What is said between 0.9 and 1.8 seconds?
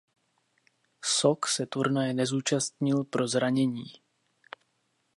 Sock se